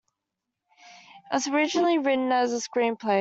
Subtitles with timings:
[1.31, 3.09] It was originally written as a screenplay.